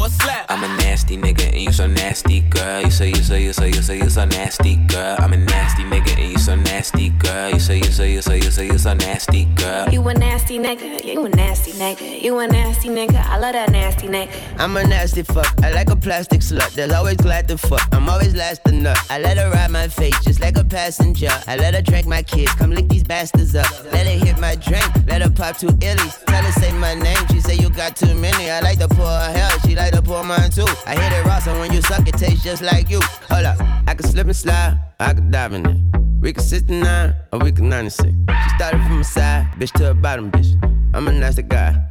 nasty 1.01 1.17
nigga 1.17 1.47
and 1.47 1.61
you 1.61 1.71
so 1.71 1.87
nasty, 1.87 2.41
girl. 2.41 2.81
You 2.81 2.91
say 2.91 3.07
you 3.09 3.23
say 3.23 3.41
you 3.41 3.53
say 3.53 3.69
you 3.69 3.81
say 3.81 3.97
you 3.97 4.09
so 4.09 4.25
nasty, 4.25 4.75
girl. 4.75 5.15
I'm 5.17 5.33
a 5.33 5.37
nasty 5.37 5.83
nigga 5.83 6.10
so 6.41 6.55
nasty, 6.55 7.09
girl. 7.09 7.51
You 7.51 7.59
say 7.59 7.77
you 7.77 7.83
say 7.83 8.11
you 8.11 8.21
say 8.21 8.37
you 8.37 8.49
say 8.49 8.65
you 8.65 8.77
so 8.77 8.93
nasty, 8.95 9.45
girl. 9.55 9.89
You 9.89 10.07
a 10.07 10.13
nasty 10.13 10.57
nigga, 10.57 11.03
you 11.05 11.23
a 11.25 11.29
nasty 11.29 11.71
nigga, 11.73 12.21
you 12.21 12.39
a 12.39 12.47
nasty 12.47 12.89
nigga. 12.89 13.23
I 13.27 13.37
love 13.37 13.53
that 13.53 13.69
nasty 13.69 14.07
nigga. 14.07 14.31
I'm 14.57 14.75
a 14.75 14.83
nasty 14.83 15.21
fuck. 15.21 15.53
I 15.63 15.71
like 15.71 15.91
a 15.91 15.95
plastic 15.95 16.41
slut. 16.41 16.73
That's 16.73 16.93
always 16.93 17.17
glad 17.17 17.47
to 17.49 17.57
fuck. 17.57 17.87
I'm 17.91 18.09
always 18.09 18.33
last 18.33 18.63
to 18.65 18.71
nut. 18.71 18.97
I 19.09 19.19
let 19.19 19.37
her 19.37 19.51
ride 19.51 19.69
my 19.69 19.87
face 19.87 20.19
just 20.23 20.41
like 20.41 20.57
a 20.57 20.63
passenger. 20.63 21.29
I 21.45 21.57
let 21.57 21.75
her 21.75 21.81
drink 21.81 22.07
my 22.07 22.23
kids. 22.23 22.51
Come 22.53 22.71
lick 22.71 22.87
these 22.89 23.03
bastards 23.03 23.55
up. 23.55 23.69
Let 23.91 24.07
her 24.07 24.25
hit 24.25 24.39
my 24.39 24.55
drink. 24.55 24.89
Let 25.07 25.21
her 25.21 25.29
pop 25.29 25.57
two 25.57 25.67
illies. 25.67 26.25
Tell 26.25 26.43
her 26.43 26.51
say 26.53 26.71
my 26.73 26.95
name. 26.95 27.27
She 27.29 27.39
say 27.39 27.55
you 27.55 27.69
got 27.69 27.95
too 27.95 28.15
many. 28.15 28.49
I 28.49 28.61
like 28.61 28.79
to 28.79 28.87
pour 28.87 29.05
her 29.05 29.31
hell. 29.31 29.59
She 29.59 29.75
like 29.75 29.93
to 29.93 30.01
pour 30.01 30.23
mine 30.23 30.49
too. 30.49 30.65
I 30.87 30.95
hit 30.95 31.13
it 31.13 31.23
raw, 31.23 31.37
so 31.37 31.53
when 31.59 31.71
you 31.71 31.81
suck, 31.83 32.07
it 32.07 32.17
tastes 32.17 32.43
just 32.43 32.63
like 32.63 32.89
you. 32.89 32.99
Hold 33.29 33.45
up. 33.45 33.61
I 33.85 33.93
can 33.93 34.07
slip 34.07 34.25
and 34.25 34.35
slide. 34.35 34.79
I 34.99 35.13
can 35.13 35.29
dive 35.29 35.53
in 35.53 35.65
it. 35.69 36.00
We 36.21 36.33
can 36.33 36.43
69 36.43 37.15
or 37.33 37.39
we 37.39 37.51
can 37.51 37.67
96. 37.67 38.07
She 38.07 38.49
started 38.55 38.79
from 38.85 38.99
the 38.99 39.03
side, 39.03 39.47
bitch 39.57 39.71
to 39.73 39.85
the 39.85 39.93
bottom, 39.95 40.29
bitch. 40.29 40.53
I'm 40.93 41.07
a 41.07 41.11
nasty 41.11 41.41
guy. 41.41 41.90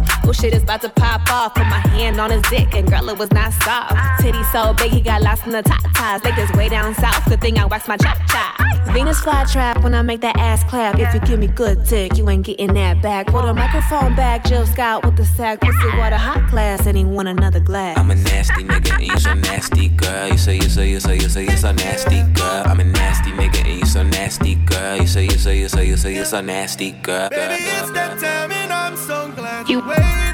Oh 0.31 0.33
shit 0.33 0.53
is 0.53 0.63
about 0.63 0.79
to 0.79 0.87
pop 0.87 1.29
off. 1.29 1.55
Put 1.55 1.65
my 1.65 1.79
hand 1.91 2.17
on 2.17 2.31
his 2.31 2.41
dick 2.43 2.73
and 2.73 2.89
girl, 2.89 3.09
it 3.09 3.17
was 3.17 3.29
not 3.31 3.51
soft. 3.63 4.21
Titty 4.21 4.41
so 4.45 4.73
big, 4.75 4.89
he 4.89 5.01
got 5.01 5.21
lost 5.21 5.45
in 5.45 5.51
the 5.51 5.61
top 5.61 5.83
ties. 5.93 6.23
Like 6.23 6.37
this 6.37 6.49
way 6.53 6.69
down 6.69 6.95
south. 6.95 7.25
Good 7.25 7.41
thing 7.41 7.59
I 7.59 7.65
waxed 7.65 7.89
my 7.89 7.97
chop 7.97 8.17
chop. 8.29 8.55
Venus 8.93 9.19
fly 9.19 9.43
trap 9.51 9.83
when 9.83 9.93
I 9.93 10.01
make 10.03 10.21
that 10.21 10.37
ass 10.37 10.63
clap. 10.63 10.97
If 10.97 11.13
you 11.13 11.19
give 11.19 11.37
me 11.37 11.47
good 11.47 11.83
dick, 11.83 12.17
you 12.17 12.29
ain't 12.29 12.45
getting 12.45 12.73
that 12.75 13.01
back. 13.01 13.27
Put 13.27 13.43
a 13.43 13.53
microphone 13.53 14.15
back, 14.15 14.45
Jill 14.45 14.65
Scott 14.65 15.05
with 15.05 15.17
the 15.17 15.25
sack. 15.25 15.59
Pussy 15.59 15.97
water 15.97 16.15
hot 16.15 16.49
glass, 16.49 16.85
and 16.85 16.97
he 16.97 17.03
want 17.03 17.27
another 17.27 17.59
glass. 17.59 17.97
I'm 17.97 18.09
a 18.09 18.15
nasty 18.15 18.63
nigga 18.63 18.93
and 18.93 19.07
you 19.07 19.19
so 19.19 19.33
nasty, 19.33 19.89
girl. 19.89 20.29
You 20.29 20.37
say 20.37 20.55
you 20.55 20.69
say 20.69 20.89
you 20.89 21.01
say 21.01 21.15
you 21.15 21.27
say 21.27 21.43
you 21.43 21.57
so 21.57 21.73
nasty, 21.73 22.23
girl. 22.39 22.63
I'm 22.67 22.79
a 22.79 22.85
nasty 22.85 23.31
nigga 23.31 23.65
and 23.65 23.79
you 23.79 23.85
so 23.85 24.03
nasty, 24.03 24.55
girl. 24.55 24.95
You 24.95 25.07
say 25.07 25.25
you 25.25 25.37
say 25.37 25.59
you 25.59 25.67
say 25.67 25.85
you 25.85 25.97
say 25.97 26.15
you 26.15 26.23
so 26.23 26.39
nasty, 26.39 26.91
girl. 26.91 27.27
Baby, 27.29 27.55
it's 27.65 27.91
that 27.91 28.17
time 28.17 28.60
You- 29.71 29.79
you 29.79 30.30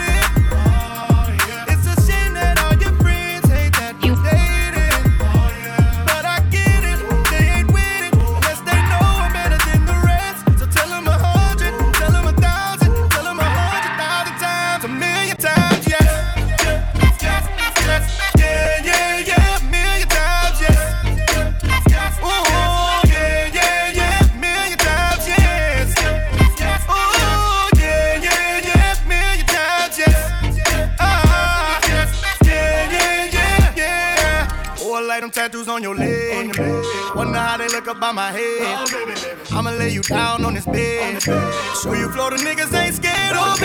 Wonder 37.88 37.88
how 37.88 37.88
they 37.88 37.88
look 37.88 37.89
up 37.89 38.00
by 38.00 38.12
my 38.12 38.32
head. 38.32 39.51
I'ma 39.51 39.72
lay 39.72 39.89
you 39.89 40.01
down 40.01 40.44
on 40.44 40.53
this 40.53 40.65
bed. 40.65 41.22
Show 41.22 41.94
you 41.94 42.10
Florida 42.10 42.38
niggas 42.38 42.74
ain't 42.74 42.96
scared. 42.96 43.36
Oh, 43.36 43.57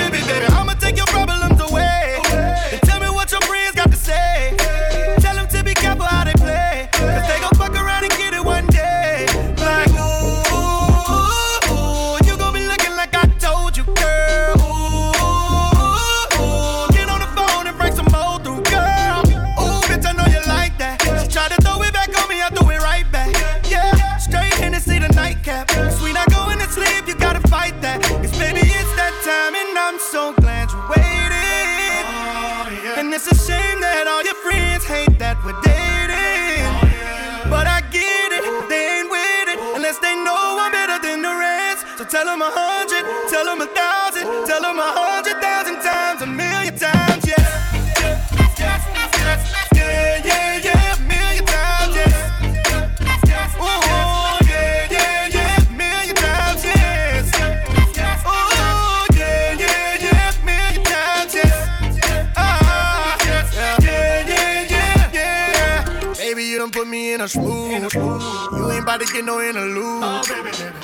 in 67.12 67.20
a 67.20 67.28
smooth. 67.28 67.70
You 67.92 68.70
ain't 68.70 68.82
about 68.82 69.00
to 69.00 69.12
get 69.12 69.24
no 69.24 69.40
interlude. 69.40 70.02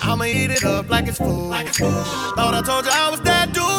I'ma 0.02 0.24
eat 0.24 0.50
it 0.50 0.64
up 0.64 0.88
like 0.88 1.08
it's 1.08 1.18
food. 1.18 1.50
Thought 1.50 2.54
I 2.54 2.62
told 2.62 2.84
you 2.84 2.90
I 2.92 3.10
was 3.10 3.20
that 3.22 3.52
dude, 3.52 3.77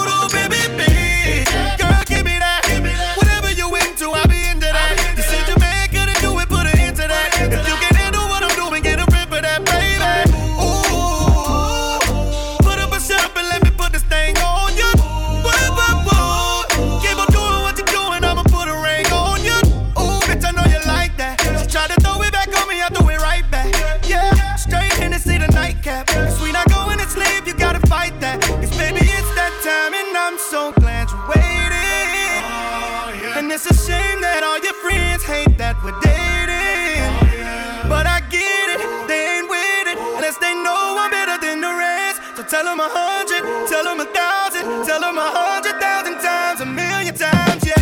tell 43.82 43.96
them 43.96 44.06
a 44.06 44.12
thousand, 44.12 44.86
tell 44.86 45.00
them 45.00 45.18
a 45.18 45.32
hundred 45.32 45.80
thousand 45.80 46.20
times, 46.20 46.60
a 46.60 46.66
million 46.66 47.16
times, 47.16 47.66
yeah. 47.66 47.76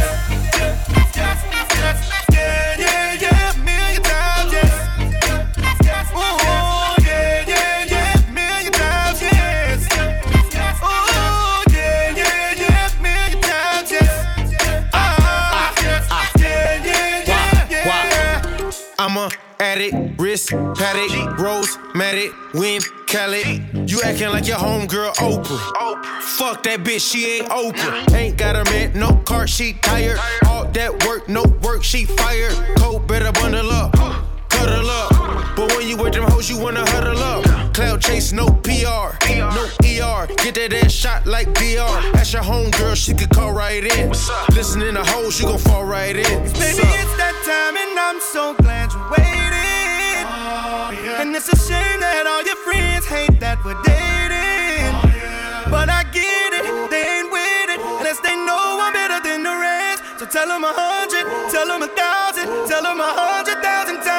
Yeah, 2.32 2.76
yeah, 2.78 3.14
yeah, 3.20 3.52
a 3.52 3.58
million 3.58 4.04
times, 4.04 4.54
yeah. 4.54 6.14
Ooh, 6.14 7.02
yeah, 7.02 7.48
yeah, 7.48 7.86
yeah, 7.94 8.22
million 8.32 8.74
times, 8.74 9.22
yes. 9.22 9.88
Ooh, 10.84 11.64
yeah, 11.74 12.14
yeah, 12.16 12.62
yeah, 12.62 12.90
million 13.02 13.42
times, 13.42 13.92
yes. 13.92 14.88
Ah, 14.94 15.74
yeah, 15.82 16.86
yeah, 16.86 17.24
yeah, 17.26 18.10
yeah. 18.12 18.72
I'm 19.00 19.18
a 19.18 19.30
addict, 19.60 19.96
wrist, 20.20 20.50
paddock, 20.52 21.40
rose, 21.40 21.78
matic, 21.96 22.32
win, 22.54 22.82
Kelly. 23.08 23.64
You 23.88 24.02
acting 24.04 24.30
like 24.30 24.46
your 24.48 24.58
homegirl 24.58 25.14
Oprah. 25.16 25.87
Fuck 26.48 26.64
that 26.64 26.80
bitch, 26.80 27.12
she 27.12 27.40
ain't 27.40 27.50
Oprah. 27.50 28.16
Ain't 28.16 28.38
got 28.38 28.56
a 28.56 28.64
man, 28.72 28.98
no 28.98 29.18
car, 29.26 29.48
she 29.48 29.74
tired. 29.74 30.18
All 30.48 30.64
that 30.64 31.06
work, 31.06 31.28
no 31.28 31.44
work, 31.62 31.84
she 31.84 32.06
fired. 32.06 32.56
Cold, 32.78 33.06
better 33.06 33.34
bundle 33.34 33.70
up, 33.70 33.92
cuddle 34.48 34.90
up. 34.90 35.12
But 35.58 35.76
when 35.76 35.90
you 35.90 35.98
with 35.98 36.14
them 36.14 36.24
hoes, 36.24 36.50
you 36.50 36.58
wanna 36.58 36.90
huddle 36.90 37.18
up. 37.18 37.74
Cloud 37.74 38.02
chase, 38.02 38.32
no 38.32 38.48
PR, 38.64 39.20
no 39.28 39.68
ER. 39.84 40.28
Get 40.40 40.56
that 40.56 40.72
ass 40.72 40.94
shot 40.94 41.26
like 41.26 41.54
DR. 41.54 42.14
That's 42.14 42.32
your 42.32 42.44
homegirl, 42.44 42.96
she 42.96 43.14
could 43.14 43.32
call 43.32 43.52
right 43.52 43.84
in. 43.84 44.12
Listening 44.56 44.94
to 44.94 45.04
hoes, 45.04 45.42
you 45.42 45.48
gon' 45.48 45.60
fall 45.60 45.84
right 45.84 46.16
in. 46.16 46.24
Baby, 46.24 46.88
it's 46.96 47.18
that 47.20 47.36
time, 47.44 47.76
and 47.76 48.00
I'm 48.00 48.22
so 48.22 48.54
glad 48.64 48.94
you 48.94 49.04
waited. 49.12 49.28
And 51.20 51.36
it's 51.36 51.50
a 51.50 51.58
shame 51.58 52.00
that 52.00 52.26
all 52.26 52.44
your 52.46 52.56
friends 52.64 53.06
hate 53.06 53.38
that 53.42 53.60
we're 53.66 53.76
dating. 53.84 54.57
Tell 60.30 60.48
them 60.48 60.64
a 60.64 60.74
hundred, 60.74 61.26
tell 61.52 61.68
them 61.68 61.84
a 61.84 61.88
thousand, 61.88 62.48
tell 62.68 62.84
them 62.84 63.00
a 63.00 63.04
hundred 63.04 63.62
thousand 63.64 63.96
times, 63.98 64.17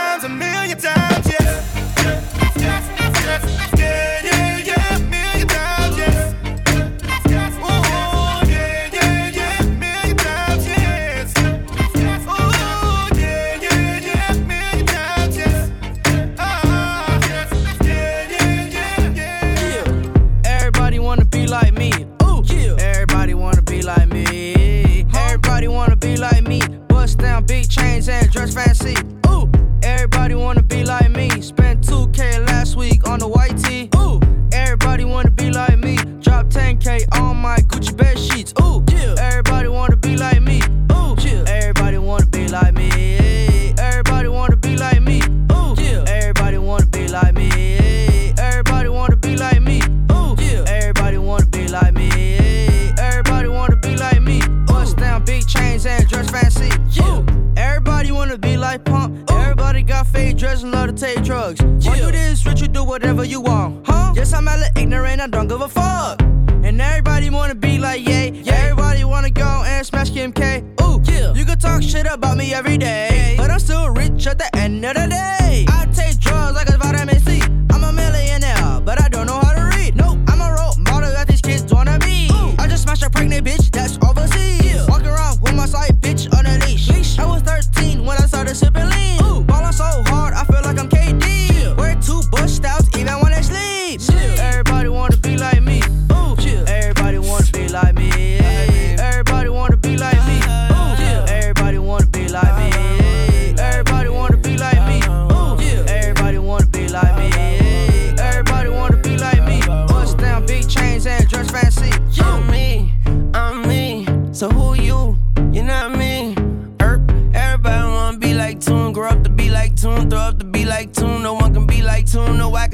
and 60.63 60.73
love 60.73 60.89
to 60.89 60.93
take 60.93 61.23
drugs. 61.25 61.61
Why 61.63 61.97
you 61.97 62.11
this 62.11 62.45
rich, 62.47 62.61
you 62.61 62.69
do 62.69 62.85
whatever 62.85 63.25
you 63.25 63.41
want. 63.41 63.87
Huh? 63.87 64.13
Yes, 64.17 64.33
I'm 64.33 64.47
hella 64.47 64.69
ignorant, 64.77 65.21
I 65.21 65.27
don't 65.27 65.49
give 65.49 65.61
a 65.61 65.69
fuck. 65.69 66.21
And 66.23 66.81
everybody 66.81 67.31
wanna 67.31 67.55
be 67.55 67.79
like 67.79 68.07
yeah, 68.07 68.25
yeah. 68.25 68.55
Everybody 68.55 69.05
wanna 69.05 69.31
go 69.31 69.63
and 69.67 69.87
smash 69.87 70.11
Kim 70.11 70.33
K. 70.33 70.65
Ooh, 70.83 71.01
you 71.35 71.45
can 71.45 71.59
talk 71.59 71.83
shit 71.83 72.07
about 72.07 72.37
me 72.37 72.53
every 72.53 72.79
day. 72.79 73.35
But 73.37 73.51
I'm 73.51 73.61
still 73.61 73.91
rich 73.91 74.27
at 74.27 74.39
the 74.39 74.55
end 74.57 74.85
of 74.85 74.95
the 74.95 75.07
day. 75.09 75.38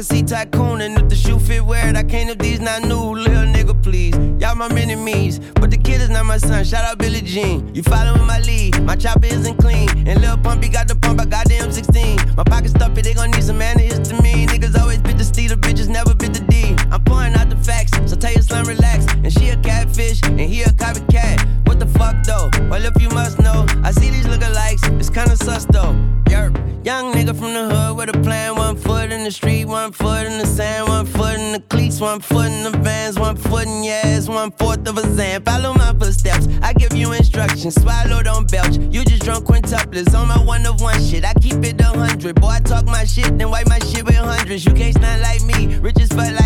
See 0.04 0.22
Tycoon, 0.22 0.82
and 0.82 0.98
if 0.98 1.08
the 1.08 1.16
shoe 1.16 1.38
fit, 1.38 1.64
wear 1.64 1.88
it. 1.88 1.96
I 1.96 2.02
can't 2.02 2.28
if 2.28 2.38
these 2.38 2.60
not 2.60 2.82
new, 2.82 3.14
little 3.14 3.44
nigga, 3.44 3.74
please. 3.82 4.14
Y'all 4.40 4.54
my 4.54 4.68
enemies, 4.68 5.38
but 5.54 5.70
the 5.70 5.78
kid 5.78 6.00
is 6.00 6.10
not 6.10 6.26
my 6.26 6.36
son. 6.36 6.62
Shout 6.64 6.84
out 6.84 6.98
Billie 6.98 7.22
Jean. 7.22 7.74
You 7.74 7.82
following 7.82 8.26
my 8.26 8.38
lead? 8.40 8.82
My 8.82 8.96
chopper 8.96 9.26
isn't 9.26 9.56
clean, 9.56 9.88
and 10.06 10.20
Lil 10.20 10.36
Pumpy 10.36 10.70
got 10.70 10.88
the 10.88 10.94
pump. 10.94 11.20
I 11.20 11.24
got 11.24 11.46
the 11.48 11.54
M16. 11.54 12.36
My 12.36 12.44
pocket 12.44 12.70
stuffy, 12.70 13.00
they 13.00 13.14
gon' 13.14 13.30
need 13.30 13.44
some 13.44 13.58
manners 13.58 13.98
to 14.08 14.22
me. 14.22 14.46
Niggas 14.46 14.78
always 14.78 14.98
bit 14.98 15.16
the 15.16 15.24
steed, 15.24 15.50
the 15.50 15.56
bitches 15.56 15.88
never 15.88 16.14
bit 16.14 16.34
the 16.34 16.40
D. 16.40 16.76
I'm 16.90 17.02
pouring 17.04 17.34
out 17.34 17.48
the 17.48 17.56
facts, 17.56 17.92
so 18.10 18.16
tell 18.16 18.32
your 18.32 18.42
slime 18.42 18.66
relax. 18.66 19.06
And 19.06 19.32
she 19.32 19.48
a 19.48 19.56
catfish, 19.56 20.20
and 20.24 20.40
he 20.40 20.62
a 20.62 20.66
copycat. 20.66 21.66
What 21.66 21.80
the 21.80 21.86
fuck 21.86 22.16
though? 22.24 22.50
Well, 22.68 22.84
if 22.84 23.00
you 23.00 23.08
must 23.08 23.38
know, 23.40 23.66
I 23.82 23.90
see 23.90 24.10
these 24.10 24.26
lookalikes, 24.26 25.00
it's 25.00 25.10
kinda 25.10 25.36
sus 25.36 25.64
though. 25.64 26.13
The 29.24 29.30
street, 29.30 29.64
one 29.64 29.90
foot 29.90 30.26
in 30.26 30.38
the 30.38 30.46
sand, 30.46 30.86
one 30.86 31.06
foot 31.06 31.38
in 31.38 31.52
the 31.52 31.60
cleats, 31.60 31.98
one 32.00 32.20
foot 32.20 32.46
in 32.46 32.62
the 32.62 32.78
vans, 32.78 33.18
one 33.18 33.36
foot 33.36 33.66
in 33.66 33.82
your 33.82 33.94
ass, 33.94 34.28
one 34.28 34.50
fourth 34.52 34.86
of 34.86 34.98
a 34.98 35.14
zan. 35.14 35.42
Follow 35.42 35.72
my 35.72 35.92
footsteps, 35.98 36.46
I 36.62 36.74
give 36.74 36.94
you 36.94 37.12
instructions. 37.12 37.74
Swallow, 37.80 38.22
don't 38.22 38.50
belch. 38.50 38.76
You 38.76 39.02
just 39.04 39.22
drunk 39.22 39.46
quintuplets 39.46 40.14
on 40.14 40.28
my 40.28 40.38
one 40.44 40.66
of 40.66 40.80
one 40.82 41.00
shit. 41.02 41.24
I 41.24 41.32
keep 41.34 41.64
it 41.64 41.80
a 41.80 41.84
hundred. 41.84 42.40
Boy, 42.40 42.48
I 42.48 42.60
talk 42.60 42.84
my 42.84 43.04
shit, 43.04 43.38
then 43.38 43.50
wipe 43.50 43.66
my 43.66 43.78
shit 43.78 44.04
with 44.04 44.16
hundreds. 44.16 44.66
You 44.66 44.74
can't 44.74 44.94
stand 44.94 45.22
like 45.22 45.42
me, 45.42 45.78
rich 45.78 45.96
fuck 46.10 46.32
like 46.38 46.43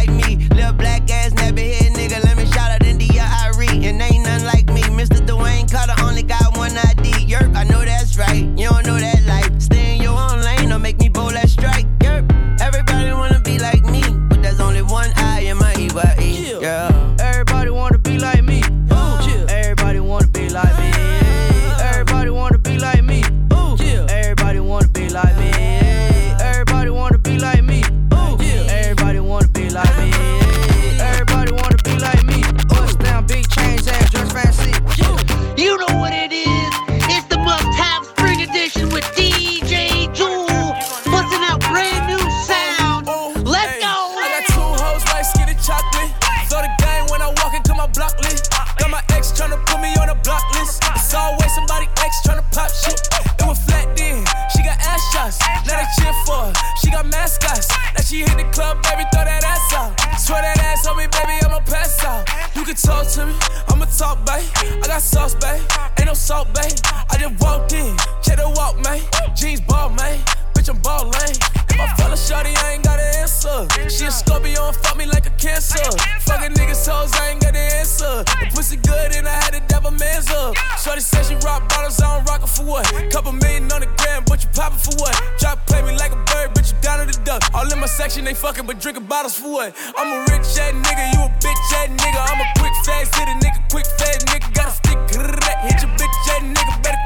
to 63.14 63.26
me, 63.26 63.34
I'ma 63.68 63.86
talk, 63.86 64.18
babe. 64.26 64.44
I 64.82 64.86
got 64.86 65.02
sauce, 65.02 65.34
babe. 65.34 65.62
Ain't 65.98 66.06
no 66.06 66.14
salt, 66.14 66.52
babe. 66.52 66.72
I 67.10 67.16
just 67.18 67.42
walked 67.42 67.72
in, 67.72 67.96
check 68.22 68.36
the 68.36 68.48
walk, 68.54 68.78
man. 68.84 69.00
Jeans 69.34 69.60
ball, 69.62 69.90
man. 69.90 70.20
Bitch, 70.68 70.74
I'm 70.74 70.82
ballin'. 70.82 71.36
If 71.70 71.80
I 71.80 71.86
fell 71.96 72.12
a 72.12 72.16
shawty, 72.16 72.52
I 72.64 72.74
ain't 72.74 72.84
got 72.84 72.98
an 73.00 73.20
answer. 73.20 73.66
She 73.88 74.04
a 74.04 74.10
Scorpio 74.10 74.68
and 74.68 74.76
fuck 74.76 74.96
me 74.96 75.06
like 75.06 75.26
a 75.26 75.30
cancer. 75.40 75.80
Fucking 76.20 76.52
niggas 76.54 76.84
hoes, 76.88 77.12
I 77.14 77.30
ain't 77.30 77.40
got 77.40 77.54
the 77.54 77.64
answer. 77.80 78.24
The 78.24 78.50
pussy 78.52 78.76
good 78.76 79.16
and 79.16 79.26
I 79.26 79.32
had 79.32 79.52
to 79.54 79.60
dab 79.68 79.86
a 79.86 79.90
man's 79.90 80.28
up. 80.30 80.56
Shorty 80.82 81.00
said 81.00 81.24
she 81.24 81.36
rock 81.46 81.68
bottles, 81.68 82.00
I 82.00 82.16
don't 82.16 82.28
rock 82.28 82.42
it 82.42 82.48
for 82.48 82.64
what? 82.64 82.84
Couple 83.10 83.32
million 83.32 83.70
on 83.72 83.80
the 83.80 83.88
gram, 83.96 84.24
but 84.26 84.42
you 84.42 84.50
poppin' 84.52 84.78
for 84.78 84.94
what? 85.00 85.14
Drop 85.38 85.64
play 85.66 85.80
me 85.82 85.96
like 85.96 86.12
a 86.12 86.20
bird, 86.28 86.52
bitch, 86.52 86.72
you 86.72 86.78
down 86.82 87.00
to 87.00 87.06
the 87.06 87.18
duck. 87.24 87.42
All 87.54 87.70
in 87.70 87.78
my 87.80 87.86
section, 87.86 88.24
they 88.24 88.34
fucking, 88.34 88.66
but 88.66 88.80
drinking 88.80 89.04
bottles 89.04 89.38
for 89.38 89.50
what? 89.52 89.74
I'm 89.96 90.12
a 90.12 90.20
rich 90.28 90.44
ass 90.60 90.76
nigga, 90.76 91.04
you 91.14 91.20
a 91.24 91.28
bitch 91.40 91.72
ass 91.80 91.88
nigga. 91.96 92.20
I'm 92.20 92.40
a 92.44 92.48
quick 92.60 92.76
fast 92.84 93.14
hit 93.14 93.28
a 93.28 93.36
nigga, 93.40 93.60
quick 93.70 93.86
fast 93.96 94.26
nigga. 94.26 94.52
Got 94.52 94.68
a 94.68 94.72
stick, 94.76 94.98
hit 95.08 95.80
your 95.80 95.92
bitch 95.96 96.16
ass 96.28 96.42
nigga. 96.44 96.82
Better 96.82 96.97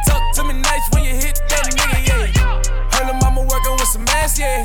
with 3.82 3.88
some 3.88 4.04
ass, 4.08 4.38
yeah. 4.38 4.62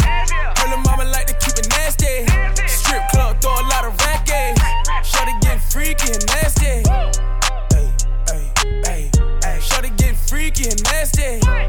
Her 0.57 0.69
lil' 0.69 0.77
mama 0.85 1.05
like 1.05 1.25
to 1.25 1.33
keep 1.33 1.57
it 1.57 1.67
nasty. 1.69 2.25
Strip 2.67 3.01
club, 3.09 3.41
throw 3.41 3.51
a 3.51 3.65
lot 3.67 3.85
of 3.85 3.97
rack, 4.01 4.27
yeah. 4.27 4.53
Shorty 5.01 5.33
getting 5.41 5.59
freaky 5.59 6.11
and 6.13 6.25
nasty. 6.27 6.83
Ay, 6.87 7.91
ay, 8.29 8.53
ay, 8.85 9.11
ay. 9.43 9.59
Shorty 9.59 9.89
getting 9.97 10.15
freaky 10.15 10.69
and 10.69 10.83
nasty. 10.83 11.39
Ay, 11.47 11.67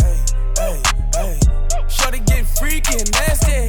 ay, 0.00 0.16
ay, 0.60 0.80
ay. 1.18 1.88
Shorty 1.88 2.20
getting 2.20 2.46
freaky 2.58 2.94
and 2.96 3.10
nasty. 3.12 3.68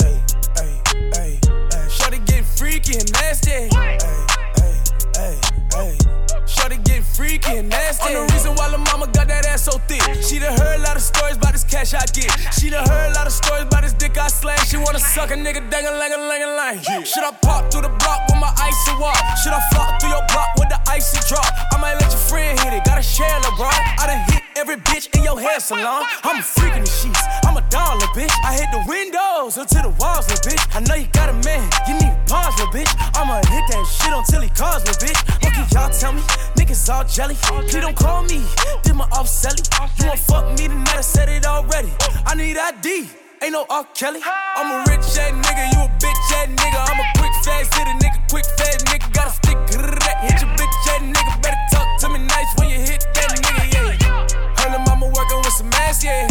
Ay, 0.00 0.22
ay, 0.56 0.80
ay, 1.20 1.40
ay. 1.76 1.88
Shorty 1.88 2.18
getting 2.20 2.44
freaky 2.44 2.96
and 2.96 3.12
nasty. 3.12 3.68
Ay, 3.76 3.98
She 14.72 14.78
wanna 14.78 14.98
suck 14.98 15.30
a 15.30 15.34
nigga 15.34 15.60
dang 15.68 15.84
a 15.84 15.92
lang 15.92 16.14
a 16.14 16.16
lang 16.16 16.42
a 16.44 16.48
lang. 16.56 16.80
Should 17.04 17.24
I 17.24 17.32
pop 17.44 17.70
through 17.70 17.82
the 17.82 17.92
block 18.00 18.24
with 18.32 18.40
my 18.40 18.48
icy 18.56 18.96
walk? 18.96 19.20
Should 19.44 19.52
I 19.52 19.60
flop 19.68 20.00
through 20.00 20.08
your 20.08 20.24
block 20.32 20.48
with 20.56 20.70
the 20.72 20.80
icy 20.88 21.20
drop? 21.28 21.44
I 21.44 21.76
might 21.76 22.00
let 22.00 22.08
your 22.08 22.24
friend 22.24 22.58
hit 22.58 22.72
it. 22.72 22.82
Gotta 22.82 23.02
share 23.02 23.28
LeBron. 23.44 23.68
I 24.00 24.06
done 24.08 24.24
hit 24.32 24.42
every 24.56 24.76
bitch 24.76 25.14
in 25.14 25.24
your 25.24 25.38
hair 25.38 25.60
salon. 25.60 26.08
I'm 26.24 26.40
a 26.40 26.42
freak 26.42 26.72
in 26.72 26.84
the 26.84 26.88
sheets. 26.88 27.20
I'm 27.44 27.58
a 27.58 27.64
dollar 27.68 28.08
bitch. 28.16 28.32
I 28.48 28.56
hit 28.56 28.72
the 28.72 28.80
windows 28.88 29.58
until 29.60 29.92
the 29.92 29.92
walls, 30.00 30.24
little 30.32 30.40
bitch. 30.40 30.64
I 30.72 30.80
know 30.80 30.94
you 30.94 31.08
got 31.12 31.28
a 31.28 31.36
man. 31.44 31.68
You 31.84 32.00
need 32.00 32.16
pause, 32.24 32.56
little 32.56 32.72
bitch. 32.72 32.88
I'ma 33.12 33.44
hit 33.52 33.64
that 33.76 33.84
shit 33.84 34.08
until 34.08 34.40
he 34.40 34.48
calls, 34.56 34.88
little 34.88 35.04
bitch. 35.04 35.20
What 35.44 35.52
can 35.52 35.68
y'all 35.68 35.92
tell 35.92 36.16
me? 36.16 36.24
Niggas 36.56 36.88
all 36.88 37.04
jelly. 37.04 37.36
Please 37.68 37.76
don't 37.76 37.94
call 37.94 38.22
me. 38.22 38.40
Did 38.84 38.96
my 38.96 39.04
off 39.12 39.28
selly. 39.28 39.60
You 40.00 40.08
won't 40.08 40.18
fuck 40.18 40.48
me 40.56 40.64
tonight. 40.72 40.96
I 40.96 41.02
said 41.02 41.28
it 41.28 41.44
already. 41.44 41.92
I 42.24 42.34
need 42.34 42.56
ID. 42.56 43.21
Ain't 43.42 43.50
no 43.50 43.66
R. 43.68 43.82
Kelly. 43.92 44.20
I'm 44.22 44.70
a 44.70 44.78
rich 44.86 45.02
ass 45.18 45.34
nigga. 45.34 45.74
You 45.74 45.82
a 45.82 45.90
bitch 45.98 46.30
ass 46.38 46.46
nigga. 46.46 46.78
I'm 46.78 46.94
a 46.94 47.06
quick 47.18 47.34
fast 47.42 47.74
hit 47.74 47.88
a 47.88 47.94
nigga. 47.98 48.22
Quick 48.30 48.46
fast 48.56 48.86
nigga. 48.86 49.12
Got 49.12 49.26
a 49.26 49.30
stick. 49.34 49.58
Hit 50.22 50.38
your 50.38 50.50
bitch 50.54 50.86
ass 50.94 51.02
nigga. 51.02 51.42
Better 51.42 51.58
talk 51.72 51.88
to 52.02 52.08
me 52.10 52.20
nice 52.20 52.46
when 52.56 52.70
you 52.70 52.78
hit 52.78 53.04
that 53.14 53.34
nigga. 53.42 53.66
Yeah. 53.74 54.70
Her 54.70 54.78
mama 54.86 55.06
working 55.06 55.38
with 55.38 55.54
some 55.54 55.74
ass, 55.74 56.04
yeah. 56.04 56.30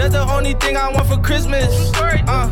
That's 0.00 0.14
the 0.14 0.26
only 0.32 0.54
thing 0.54 0.78
I 0.78 0.88
want 0.90 1.06
for 1.08 1.18
Christmas. 1.18 1.92
Uh. 1.94 2.48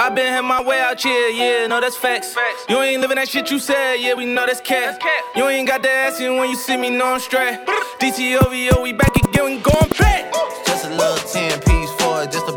I 0.00 0.10
been 0.10 0.26
had 0.26 0.40
my 0.40 0.60
way 0.60 0.80
out 0.80 1.00
here, 1.00 1.28
yeah, 1.28 1.68
no, 1.68 1.80
that's 1.80 1.96
facts. 1.96 2.34
facts. 2.34 2.64
You 2.68 2.82
ain't 2.82 3.00
living 3.00 3.14
that 3.14 3.28
shit 3.28 3.48
you 3.48 3.60
said, 3.60 4.00
yeah, 4.00 4.14
we 4.14 4.26
know 4.26 4.44
that's 4.44 4.60
cat. 4.60 5.00
You 5.36 5.46
ain't 5.46 5.68
got 5.68 5.82
that 5.82 6.12
ass 6.12 6.20
in 6.20 6.36
when 6.36 6.50
you 6.50 6.56
see 6.56 6.76
me, 6.76 6.90
know 6.90 7.14
I'm 7.14 7.20
straight. 7.20 7.60
DTOVO, 8.00 8.82
we 8.82 8.92
back 8.92 9.14
again, 9.14 9.44
we 9.44 9.58
going 9.58 9.88
back. 10.00 10.34
Just 10.66 10.86
a 10.86 10.90
little 10.90 11.16
10 11.28 11.60
piece 11.60 11.90
for 12.02 12.24
it, 12.24 12.32
just 12.32 12.48
to 12.48 12.53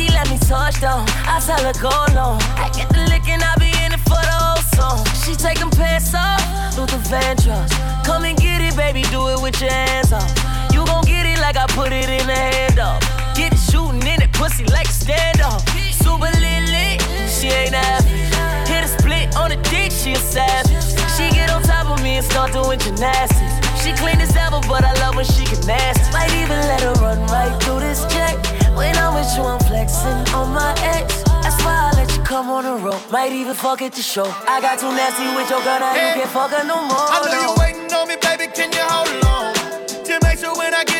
She 0.00 0.08
let 0.16 0.30
me 0.30 0.38
touch 0.38 0.80
though, 0.80 1.04
I 1.26 1.42
tell 1.44 1.60
her 1.60 1.74
go 1.76 1.90
long. 2.14 2.40
I 2.56 2.70
get 2.72 2.88
the 2.88 3.04
lick 3.10 3.28
and 3.28 3.42
I 3.42 3.52
be 3.60 3.68
in 3.84 3.92
it 3.92 4.00
for 4.06 4.16
the 4.16 4.32
whole 4.32 4.62
song. 4.78 5.04
She 5.20 5.34
them 5.34 5.68
pants 5.68 6.14
off, 6.14 6.40
Luther 6.78 7.02
Vandross. 7.10 7.68
Come 8.06 8.24
and 8.24 8.38
get 8.38 8.62
it, 8.62 8.76
baby, 8.76 9.02
do 9.10 9.28
it 9.28 9.42
with 9.42 9.60
your 9.60 9.68
hands 9.68 10.12
off. 10.12 10.30
You 10.72 10.86
gon' 10.86 11.04
get 11.04 11.26
it 11.26 11.38
like 11.40 11.56
I 11.56 11.66
put 11.74 11.92
it 11.92 12.08
in 12.08 12.24
the 12.24 12.38
handoff. 12.38 13.02
Get 13.34 13.52
it 13.52 13.58
shooting 13.58 14.00
in 14.06 14.22
it, 14.22 14.32
pussy 14.32 14.64
like 14.72 14.86
a 14.86 14.94
standoff. 14.94 15.60
Super 15.92 16.32
lit 16.40 16.64
lit, 16.70 17.02
she 17.28 17.48
ain't 17.52 17.74
average. 17.74 18.32
Hit 18.70 18.84
a 18.84 18.88
split 18.88 19.36
on 19.36 19.50
the 19.50 19.58
dick, 19.68 19.92
she 19.92 20.12
a 20.12 20.22
savage. 20.22 20.70
She 21.18 21.28
get 21.34 21.50
on 21.50 21.62
top 21.62 21.90
of 21.90 22.00
me 22.02 22.16
and 22.16 22.24
start 22.24 22.52
doing 22.52 22.78
gymnastics. 22.78 23.58
She 23.82 23.92
clean 24.00 24.20
as 24.22 24.36
ever, 24.36 24.60
but 24.64 24.84
I 24.84 24.94
love 25.02 25.16
when 25.16 25.26
she 25.26 25.44
get 25.44 25.66
nasty. 25.66 26.08
Might 26.12 26.32
even 26.40 26.56
let 26.70 26.80
her 26.80 26.94
run 27.02 27.20
right 27.26 27.52
through 27.60 27.80
this 27.80 28.06
check. 28.06 28.38
When 28.76 28.96
I'm 28.96 29.14
with 29.14 29.30
you, 29.36 29.42
I'm 29.42 29.60
flexing 29.60 30.34
on 30.34 30.52
my 30.54 30.74
ex. 30.94 31.22
That's 31.42 31.58
why 31.64 31.90
I 31.90 31.96
let 31.96 32.16
you 32.16 32.22
come 32.22 32.48
on 32.50 32.64
the 32.64 32.76
road. 32.84 33.00
Might 33.10 33.32
even 33.32 33.54
fuck 33.54 33.82
at 33.82 33.92
the 33.92 34.02
show. 34.02 34.26
I 34.46 34.60
got 34.60 34.78
too 34.78 34.92
nasty 34.92 35.26
with 35.36 35.50
your 35.50 35.62
girl, 35.62 35.80
now 35.80 35.92
hey, 35.94 36.08
you 36.08 36.14
can't 36.22 36.30
fuck 36.30 36.50
her 36.50 36.64
no 36.64 36.76
more. 36.82 37.08
I 37.10 37.18
know 37.24 37.32
no. 37.32 37.40
you 37.42 37.54
waiting 37.58 37.92
on 37.92 38.08
me, 38.08 38.16
baby. 38.20 38.46
Can 38.52 38.72
you 38.72 38.84
hold 38.84 39.10
on? 39.24 39.54
To 40.04 40.18
make 40.22 40.38
sure 40.38 40.54
when 40.56 40.74
I 40.74 40.84
get 40.84 40.99